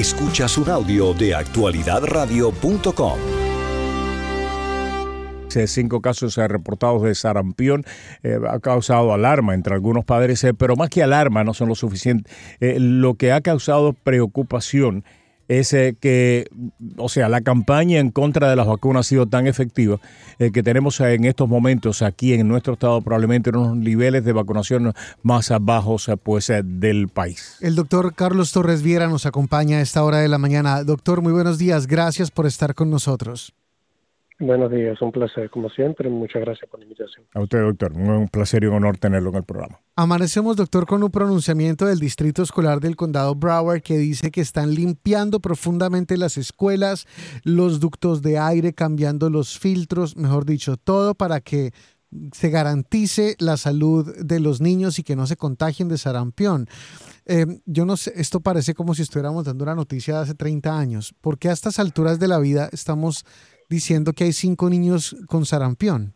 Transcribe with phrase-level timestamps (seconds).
[0.00, 3.18] Escuchas un audio de actualidadradio.com.
[5.66, 7.84] Cinco casos reportados de sarampión
[8.22, 11.74] eh, ha causado alarma entre algunos padres, eh, pero más que alarma no son lo
[11.74, 12.30] suficiente.
[12.60, 15.04] Eh, lo que ha causado preocupación
[15.50, 16.48] es que,
[16.96, 19.98] o sea, la campaña en contra de las vacunas ha sido tan efectiva
[20.38, 24.92] que tenemos en estos momentos aquí en nuestro estado probablemente unos niveles de vacunación
[25.22, 27.56] más bajos pues, del país.
[27.60, 30.84] El doctor Carlos Torres Viera nos acompaña a esta hora de la mañana.
[30.84, 31.86] Doctor, muy buenos días.
[31.86, 33.52] Gracias por estar con nosotros.
[34.40, 36.08] Buenos días, un placer como siempre.
[36.08, 37.26] Muchas gracias por la invitación.
[37.34, 37.92] A usted, doctor.
[37.92, 39.80] Un placer y un honor tenerlo en el programa.
[39.96, 44.74] Amanecemos, doctor, con un pronunciamiento del Distrito Escolar del Condado Broward que dice que están
[44.74, 47.06] limpiando profundamente las escuelas,
[47.44, 51.72] los ductos de aire, cambiando los filtros, mejor dicho, todo para que
[52.32, 56.66] se garantice la salud de los niños y que no se contagien de sarampión.
[57.26, 60.78] Eh, yo no sé, esto parece como si estuviéramos dando una noticia de hace 30
[60.78, 61.14] años.
[61.20, 63.26] ¿Por qué a estas alturas de la vida estamos
[63.70, 66.12] diciendo que hay cinco niños con sarampión.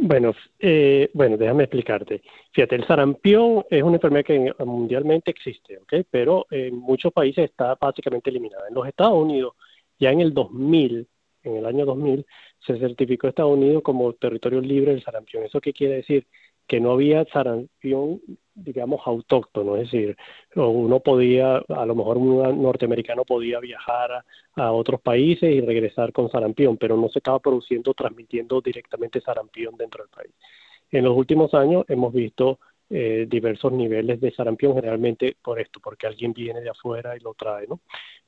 [0.00, 2.22] Bueno, eh, bueno, déjame explicarte.
[2.52, 6.06] Fíjate, el sarampión es una enfermedad que mundialmente existe, ¿ok?
[6.08, 8.68] Pero en muchos países está básicamente eliminada.
[8.68, 9.54] En los Estados Unidos,
[9.98, 11.08] ya en el 2000,
[11.42, 12.24] en el año 2000,
[12.64, 15.42] se certificó Estados Unidos como territorio libre del sarampión.
[15.42, 16.26] ¿Eso qué quiere decir?
[16.68, 18.20] Que no había sarampión
[18.64, 20.16] digamos, autóctono, es decir,
[20.54, 24.24] uno podía, a lo mejor un norteamericano podía viajar
[24.54, 29.76] a, otros países y regresar con sarampión, pero no se estaba produciendo, transmitiendo directamente sarampión
[29.76, 30.34] dentro del país.
[30.90, 32.58] En los últimos años hemos visto
[32.90, 37.34] eh, diversos niveles de sarampión, generalmente por esto, porque alguien viene de afuera y lo
[37.34, 37.80] trae, ¿no?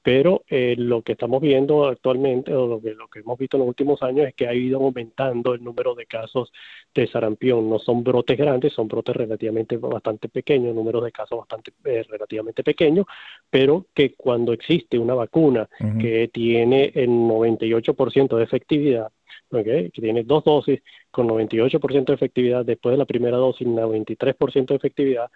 [0.03, 3.61] Pero eh, lo que estamos viendo actualmente, o lo que, lo que hemos visto en
[3.61, 6.53] los últimos años, es que ha ido aumentando el número de casos
[6.94, 7.69] de sarampión.
[7.69, 12.62] No son brotes grandes, son brotes relativamente bastante pequeños, números de casos bastante eh, relativamente
[12.62, 13.06] pequeños,
[13.48, 19.11] pero que cuando existe una vacuna que tiene el 98% de efectividad,
[19.50, 24.75] que tiene dos dosis con 98% de efectividad, después de la primera dosis 93% de
[24.77, 25.31] efectividad,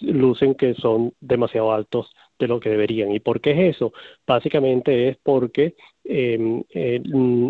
[0.00, 3.12] lucen que son demasiado altos de lo que deberían.
[3.12, 3.92] ¿Y por qué es eso?
[4.26, 5.74] Básicamente es porque
[6.04, 6.62] em,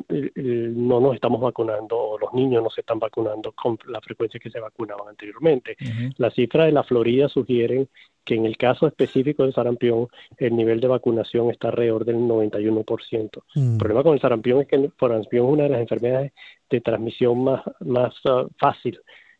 [0.05, 4.51] no nos estamos vacunando, o los niños no se están vacunando con la frecuencia que
[4.51, 5.77] se vacunaban anteriormente.
[6.17, 7.89] Las cifras de la Florida sugieren
[8.25, 13.43] que en el caso específico del sarampión, el nivel de vacunación está alrededor del 91%.
[13.55, 13.73] Mm.
[13.73, 16.33] El problema con el sarampión es que el sarampión es una de las enfermedades
[16.69, 18.99] de transmisión más, más ah, fácil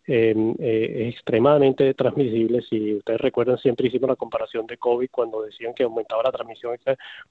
[0.09, 2.63] Em, eh, extremadamente transmisible.
[2.63, 6.77] Si ustedes recuerdan, siempre hicimos la comparación de COVID cuando decían que aumentaba la transmisión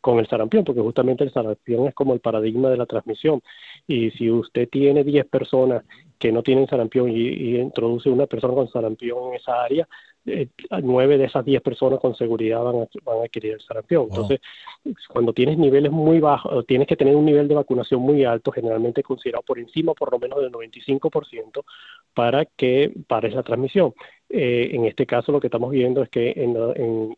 [0.02, 3.42] con el sarampión, porque justamente el sarampión es como el paradigma de la transmisión.
[3.88, 5.86] Y si usted tiene 10 personas
[6.20, 9.88] que no tienen sarampión y, introduce una persona con sarampión en esa área,
[10.82, 14.08] nueve de esas diez personas con seguridad van a, van a adquirir el sarampión.
[14.10, 14.40] Entonces,
[15.10, 19.04] cuando tienes niveles muy bajos, tienes que tener un nivel de vacunación muy alto, generalmente
[19.04, 21.64] considerado por encima por lo menos del 95%,
[22.14, 23.94] para que pare esa transmisión.
[24.30, 26.56] Eh, en este caso lo que estamos viendo es que en,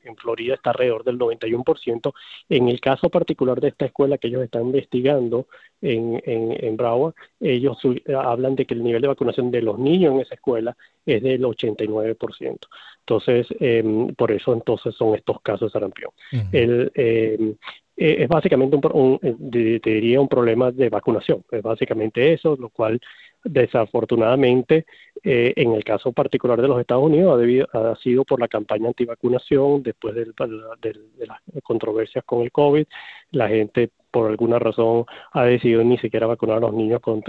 [0.04, 2.14] en, Florida está alrededor del 91%.
[2.50, 5.48] En el caso particular de esta escuela que ellos están investigando
[5.82, 7.78] en, en, en Broward, ellos
[8.14, 10.76] hablan de que el nivel de vacunación de los niños en esa escuela
[11.06, 12.58] es del 89%.
[13.00, 16.12] Entonces, em, por eso entonces son estos casos de sarampión.
[16.52, 17.56] el, em,
[17.96, 22.70] eh, es básicamente un, un, eh, diría un problema de vacunación, es básicamente eso, lo
[22.70, 23.00] cual
[23.44, 24.86] desafortunadamente
[25.30, 28.48] eh, en el caso particular de los Estados Unidos ha, debido, ha sido por la
[28.48, 32.86] campaña antivacunación después de las controversias con el COVID,
[33.32, 37.22] la gente por alguna razón ha decidido ni siquiera vacunar a los niños con,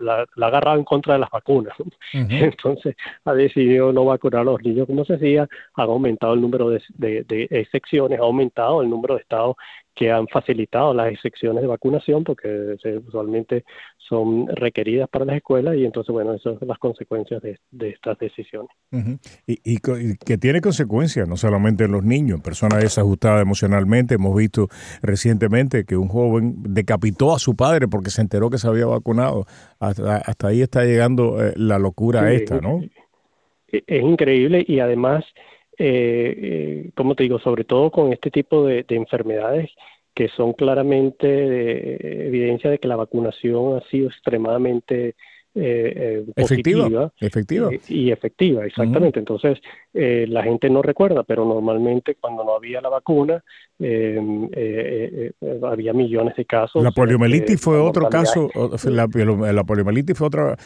[0.00, 1.74] la, la agarrado en contra de las vacunas.
[2.12, 6.68] Entonces ha decidido no vacunar a los niños como se hacía, ha aumentado el número
[6.68, 9.56] de, de, excepciones, ha aumentado el número de estados
[9.94, 12.76] que han facilitado las excepciones de vacunación porque
[13.06, 13.64] usualmente
[13.98, 17.58] son requeridas para las escuelas y entonces, bueno, esas son las consecuencias de,
[17.88, 18.70] estas decisiones.
[19.46, 24.14] y, y, que tiene consecuencias no solamente en los niños, en personas desajustadas emocionalmente.
[24.14, 24.68] Hemos visto
[25.02, 29.46] recientemente que un joven decapitó a su padre porque se enteró que se había vacunado.
[29.78, 32.80] Hasta, ahí está llegando eh, la locura esta, ¿no?
[33.68, 35.24] Es, es increíble y además
[35.78, 39.70] eh, eh, como te digo, sobre todo con este tipo de, enfermedades
[40.14, 45.16] que son claramente de, evidencia de que la vacunación ha sido extremadamente
[45.54, 47.70] eh, eh efectiva, efectiva.
[47.88, 49.18] y efectiva, exactamente.
[49.18, 49.58] Entonces,
[49.92, 53.44] la gente no recuerda, pero normalmente cuando no había la vacuna,
[53.78, 55.32] eh, eh,
[55.62, 56.82] había millones de casos.
[56.82, 58.48] La poliomielitis fue otro caso,
[58.84, 59.08] la,
[59.52, 60.56] la, poliomielitis fue otra,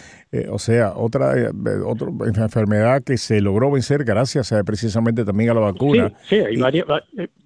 [0.50, 1.50] o sea, otra,
[1.84, 2.08] otra
[2.42, 6.12] enfermedad que se logró vencer gracias precisamente también a la vacuna.
[6.28, 6.86] Sí, hay varias,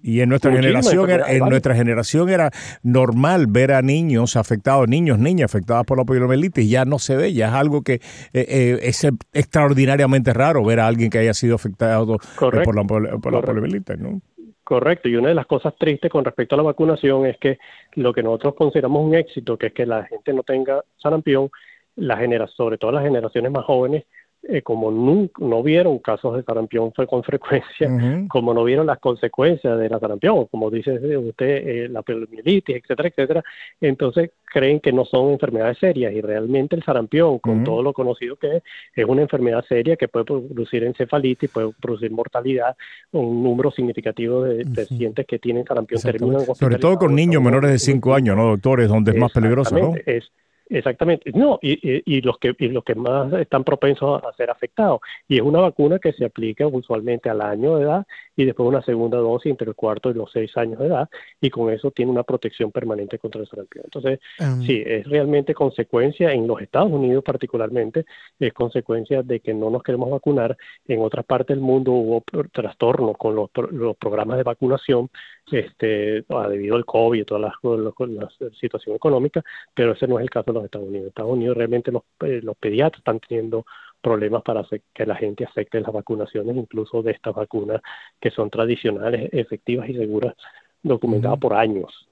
[0.03, 2.51] y en nuestra generación, era, en nuestra generación era
[2.83, 7.30] normal ver a niños afectados, niños, niñas afectadas por la poliomielitis, ya no se ve,
[7.33, 8.01] ya es algo que
[8.33, 13.99] es extraordinariamente raro ver a alguien que haya sido afectado por la, por la poliomielitis,
[13.99, 14.21] ¿no?
[14.63, 17.57] Correcto, y una de las cosas tristes con respecto a la vacunación es que
[17.95, 21.49] lo que nosotros consideramos un éxito, que es que la gente no tenga sarampión,
[21.95, 24.05] la genera, sobre todo las generaciones más jóvenes,
[24.43, 27.89] eh, como nunca, no vieron casos de sarampión fue con frecuencia,
[28.27, 33.09] como no vieron las consecuencias de la sarampión, como dice usted, eh, la poliomielitis, etcétera,
[33.09, 33.43] etcétera,
[33.79, 38.35] entonces creen que no son enfermedades serias y realmente el sarampión, con todo lo conocido
[38.35, 38.63] que es,
[38.95, 42.75] es una enfermedad seria que puede producir encefalitis, puede producir mortalidad,
[43.11, 47.77] un número significativo de, pacientes que tienen sarampión terminan Sobre todo con niños menores de
[47.77, 48.89] 5 años, ¿no, doctores?
[48.89, 49.93] Donde es más peligroso, ¿no?
[50.05, 50.31] Es,
[50.71, 55.01] Exactamente, no, y, y, los que y los que más están propensos a ser afectados.
[55.27, 58.07] Y es una vacuna que se aplica usualmente al año de edad
[58.37, 61.09] y después una segunda dosis entre el cuarto y los seis años de edad
[61.41, 63.83] y con eso tiene una protección permanente contra el sarampión.
[63.83, 64.61] Entonces, em.
[64.61, 68.05] sí, es realmente consecuencia en los Estados Unidos particularmente,
[68.39, 70.57] es consecuencia de que no nos queremos vacunar.
[70.87, 72.23] En otras partes del mundo hubo
[72.53, 75.09] trastornos con los, los programas de vacunación
[75.51, 79.43] este, debido al COVID y toda la, situación económica,
[79.73, 81.03] pero ese no es el caso de los Estados Unidos.
[81.03, 83.65] En Estados Unidos realmente los, eh, los pediatras están teniendo
[84.01, 87.81] problemas para que la gente acepte las vacunaciones, incluso de estas vacunas
[88.19, 90.35] que son tradicionales, efectivas y seguras,
[90.81, 92.07] documentadas por años.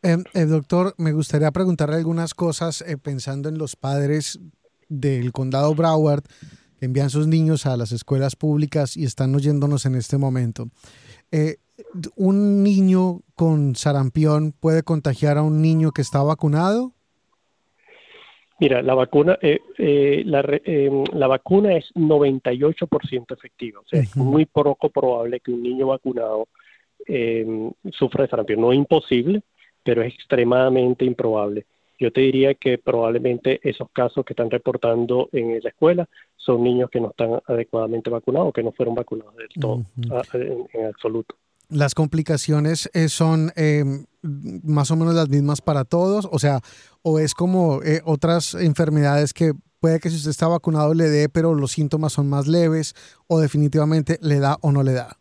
[0.00, 4.38] Eh, eh, doctor, me gustaría preguntarle algunas cosas pensando en los padres
[4.88, 6.22] del condado Broward
[6.78, 10.68] que envían sus niños a las escuelas públicas y están oyéndonos en este momento.
[11.78, 11.82] Eh,
[12.16, 16.92] ¿Un niño con sarampión puede contagiar a un niño que está vacunado?
[18.60, 24.16] Mira, la vacuna, eh, eh, la, em, la, vacuna es 98% efectiva, o sea, es
[24.16, 26.48] muy poco probable que un niño vacunado
[27.06, 28.60] em, sufra de sarampión.
[28.60, 29.42] No es imposible,
[29.84, 31.66] pero es extremadamente improbable.
[32.00, 36.90] Yo te diría que probablemente esos casos que están reportando en la escuela son niños
[36.90, 39.82] que no están adecuadamente vacunados, que no fueron vacunados del todo,
[40.34, 41.36] en, absoluto.
[41.70, 43.84] ¿Las complicaciones eh, son eh,
[44.22, 46.26] más o menos las mismas para todos?
[46.32, 46.60] O sea,
[47.02, 51.28] ¿o es como eh, otras enfermedades que puede que si usted está vacunado le dé,
[51.28, 52.94] pero los síntomas son más leves
[53.26, 55.18] o definitivamente le da o no le da?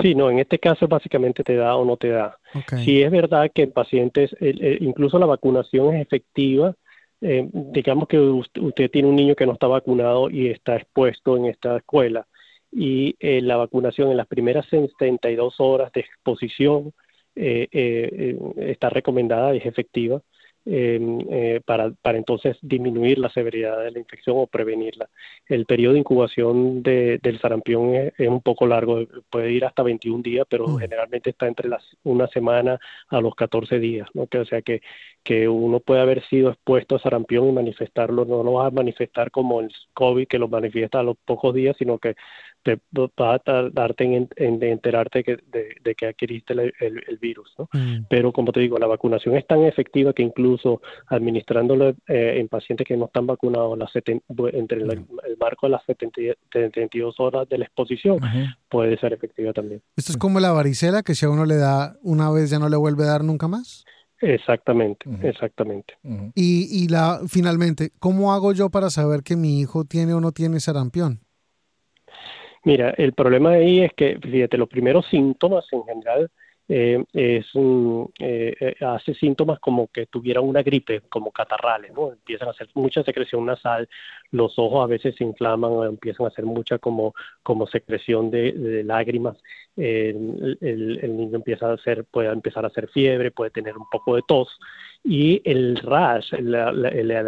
[0.00, 2.36] Sí, no, en este caso básicamente te da o no te da.
[2.84, 6.74] Sí es verdad que en pacientes, incluso la vacunación es efectiva.
[7.20, 11.46] Eh, digamos que usted, tiene un niño que no está vacunado y está expuesto en
[11.46, 12.26] esta escuela
[12.72, 16.92] y eh, la vacunación en las primeras 72 horas de exposición
[17.36, 20.22] eh, está recomendada y es efectiva.
[20.64, 25.10] Em, eh, para, para entonces disminuir la severidad de la infección o prevenirla.
[25.48, 30.22] El periodo de incubación de, del sarampión es, un poco largo, puede ir hasta 21
[30.22, 32.78] días, pero generalmente está entre las una semana
[33.08, 34.28] a los 14 días, ¿no?
[34.28, 34.82] Que, o sea que,
[35.24, 39.32] que uno puede haber sido expuesto a sarampión y manifestarlo, no lo va a manifestar
[39.32, 42.14] como el COVID que lo manifiesta a los pocos días, sino que
[42.62, 47.52] te va a tardarte en, enterarte de, que adquiriste el, virus.
[47.58, 47.68] ¿no?
[47.72, 48.06] Mm.
[48.08, 52.86] Pero como te digo, la vacunación es tan efectiva que incluso administrándolo eh, en pacientes
[52.86, 55.06] que no están vacunados las entre el,
[55.38, 58.18] marco de las 72 horas de la exposición
[58.68, 59.82] puede ser efectiva también.
[59.96, 62.68] Esto es como la varicela que si a uno le da una vez ya no
[62.68, 63.84] le vuelve a dar nunca más.
[64.20, 65.94] Exactamente, exactamente.
[66.36, 70.30] Y, y la, finalmente, ¿cómo hago yo para saber que mi hijo tiene o no
[70.30, 71.21] tiene sarampión?
[72.64, 76.30] Mira, el problema ahí es que, fíjate, los primeros síntomas en general
[76.68, 82.12] eh, es eh, eh, hace síntomas como que tuviera una gripe, como catarrales, ¿no?
[82.12, 83.88] Empiezan a hacer mucha secreción nasal,
[84.32, 89.36] los ojos a veces se inflaman, empiezan a hacer mucha como, como secreción de, lágrimas,
[89.76, 94.16] el, el, niño empieza a hacer, puede empezar a hacer fiebre, puede tener un poco
[94.16, 94.48] de tos,
[95.04, 96.70] y el rash, la,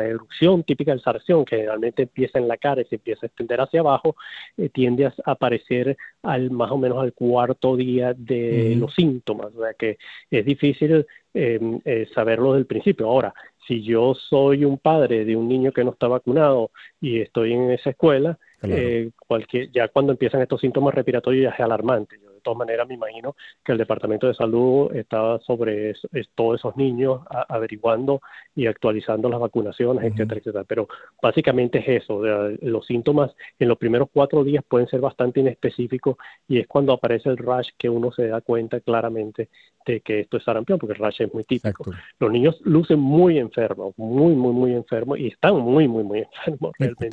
[0.05, 3.61] erupción típica del sarción, que generalmente empieza en la cara y se empieza a extender
[3.61, 4.15] hacia abajo,
[4.57, 9.63] eh, tiende a aparecer al más o menos al cuarto día de los síntomas, o
[9.63, 9.99] sea que
[10.31, 13.09] es difícil em, eh, saberlo desde el principio.
[13.09, 13.35] Ahora,
[13.67, 17.71] si yo soy un padre de un niño que no está vacunado y estoy en
[17.71, 22.19] esa escuela, eh, cualquier, ya cuando empiezan estos síntomas respiratorios ya es alarmante.
[22.23, 23.35] Yo todas maneras me imagino
[23.65, 25.95] que el Departamento de Salud está sobre
[26.37, 28.21] todos esos niños averiguando
[28.55, 30.65] y actualizando las vacunaciones, etcétera, etcétera.
[30.65, 30.89] Pero
[31.21, 32.23] básicamente es eso,
[32.63, 37.31] los síntomas en los primeros cuatro días pueden ser bastante inespecíficos y es cuando aparece
[37.31, 39.49] el rash que uno se da cuenta claramente
[39.87, 41.85] de que esto es sarampión, porque el rash es muy típico.
[42.19, 46.73] Los niños lucen muy enfermos, muy, muy, muy enfermos y están muy, muy, muy enfermos
[46.79, 47.09] realmente.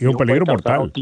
[0.00, 0.92] Y, un peligro mortal.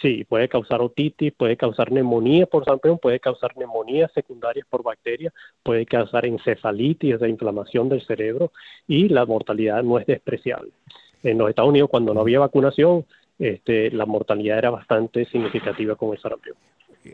[0.00, 5.32] Sí, puede causar otitis, puede causar neumonía por sarampión, puede causar neumonía secundarias por bacterias,
[5.62, 8.52] puede causar encefalitis, de inflamación del cerebro
[8.86, 10.70] y la mortalidad no es despreciable.
[11.22, 13.04] En los Estados Unidos, cuando no había vacunación,
[13.38, 16.56] este, la mortalidad era bastante significativa con el sarampión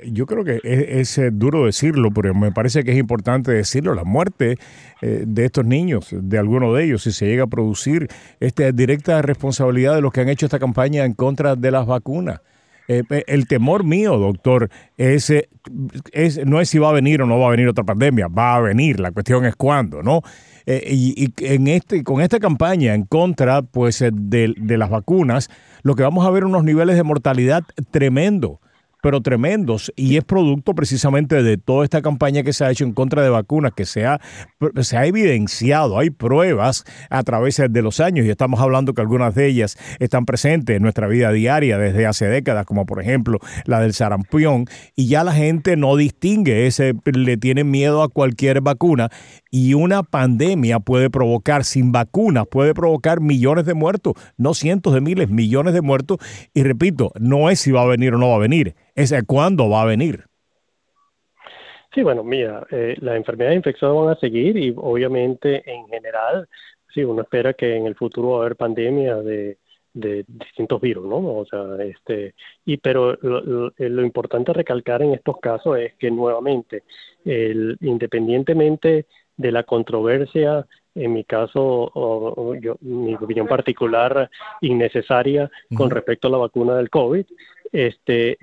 [0.07, 4.05] yo creo que es, eh, duro decirlo, pero me parece que es importante decirlo, la
[4.05, 4.57] muerte
[5.01, 8.09] eh, de estos niños, de alguno de ellos, si se llega a producir,
[8.41, 12.41] esta directa responsabilidad de los que han hecho esta campaña en contra de las vacunas.
[12.89, 15.31] Eh, el temor mío, doctor, es,
[16.13, 18.57] es, no es si va a venir o no va a venir otra pandemia, va
[18.57, 20.23] a venir, la cuestión es cuándo, ¿no?
[20.67, 25.49] y, y, en este, con esta campaña en contra pues, de, de las vacunas,
[25.83, 28.61] lo que vamos a ver unos niveles de mortalidad tremendo
[29.03, 29.93] pero tremendos.
[29.97, 33.31] Y es producto precisamente de toda esta campaña que se ha hecho en contra de
[33.31, 34.21] vacunas, que se ha,
[34.81, 39.35] se ha evidenciado, hay pruebas a través de los años y estamos hablando que algunas
[39.35, 43.81] de ellas están presentes en nuestra vida diaria desde hace décadas, como por ejemplo la
[43.81, 49.11] del sarampión, y ya la gente no distingue, ese, le tienen miedo a cualquier vacuna
[49.51, 55.01] y una pandemia puede provocar, sin vacunas, puede provocar millones de muertos, no cientos de
[55.01, 56.19] miles, millones de muertos.
[56.55, 59.69] Y repito, no es si va a venir o no va a venir, es cuándo
[59.69, 60.25] va a venir.
[61.95, 66.47] Sí, bueno, mira, eh, las enfermedades infecciosas van a seguir y obviamente en general,
[66.93, 69.57] sí, uno espera que en el futuro va a haber pandemias de,
[69.95, 71.17] distintos virus, ¿no?
[71.17, 76.85] O sea, este, y pero lo, lo, importante recalcar en estos casos es que nuevamente,
[77.25, 79.07] el, independientemente
[79.39, 84.29] de la controversia, en mi caso, o, yo, mi opinión particular,
[84.61, 87.25] innecesaria con respecto a la vacuna del COVID.
[87.73, 88.37] Este,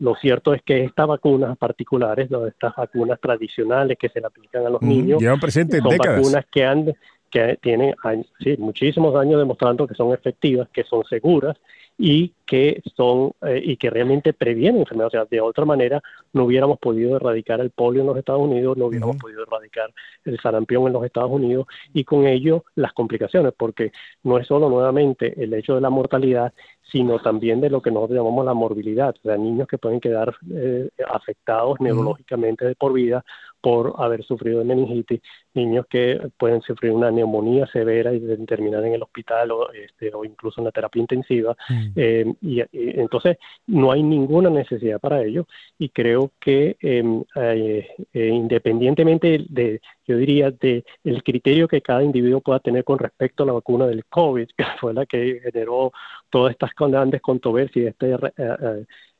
[0.00, 4.70] lo cierto es que estas vacunas particulares, estas vacunas tradicionales que se le aplican a
[4.70, 6.94] los niños, son vacunas que han
[7.28, 7.94] que tienen
[8.38, 11.56] sí, muchísimos años demostrando que son efectivas, que son seguras
[11.98, 15.14] y que son eh, y que realmente previenen enfermedades.
[15.14, 18.76] O sea, de otra manera no hubiéramos podido erradicar el polio en los Estados Unidos,
[18.76, 19.90] no hubiéramos podido erradicar
[20.24, 24.68] el sarampión en los Estados Unidos y con ello las complicaciones, porque no es solo
[24.68, 29.14] nuevamente el hecho de la mortalidad, sino también de lo que nosotros llamamos la morbilidad,
[29.18, 33.24] o sea, niños que pueden quedar eh, afectados neurológicamente de por vida
[33.66, 35.20] por haber sufrido de meningitis,
[35.52, 40.24] niños que pueden sufrir una neumonía severa y terminar en el hospital o, este, o
[40.24, 41.56] incluso en la terapia intensiva.
[41.68, 41.88] Mm.
[41.96, 45.48] Eh, y, entonces no hay ninguna necesidad para ello
[45.80, 52.04] y creo que em, eh, eh, independientemente de, yo diría, de el criterio que cada
[52.04, 55.90] individuo pueda tener con respecto a la vacuna del COVID, que fue la que generó
[56.30, 58.16] todas estas grandes controversias, este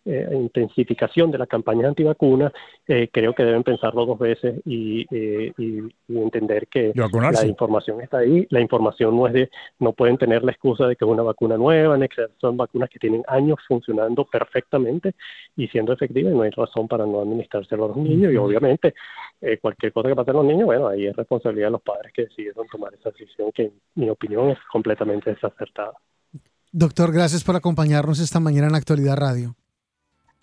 [0.08, 2.52] eh, intensificación de las campañas antivacunas,
[2.86, 5.52] eh, creo que deben pensarlo dos veces y, eh,
[6.08, 8.46] entender que la información está ahí.
[8.50, 11.56] La información no es de, no pueden tener la excusa de que es una vacuna
[11.56, 11.98] nueva,
[12.40, 15.14] son vacunas que tienen años funcionando perfectamente
[15.56, 18.94] y siendo efectivas, no hay razón para no administrárselo a los niños y obviamente
[19.60, 22.26] cualquier cosa que pase a los niños, bueno, ahí es responsabilidad de los padres que
[22.26, 25.94] decidieron tomar esa decisión que en mi opinión es completamente desacertada.
[26.70, 29.56] Doctor, gracias por acompañarnos esta mañana en Actualidad Radio.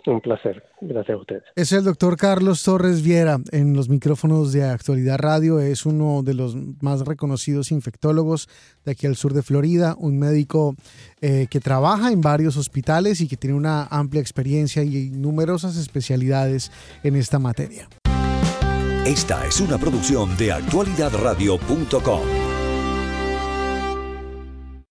[0.05, 1.43] Un placer, gracias a ustedes.
[1.55, 5.59] Es el doctor Carlos Torres Viera en los micrófonos de Actualidad Radio.
[5.59, 8.49] Es uno de los más reconocidos infectólogos
[8.85, 10.75] de aquí al sur de Florida, un médico
[11.21, 16.71] eh, que trabaja en varios hospitales y que tiene una amplia experiencia y numerosas especialidades
[17.03, 17.87] en esta materia.
[19.05, 22.52] Esta es una producción de actualidadradio.com.